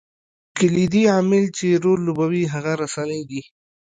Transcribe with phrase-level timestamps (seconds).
[0.57, 3.41] کلیدي عامل چې رول لوبوي هغه رسنۍ دي.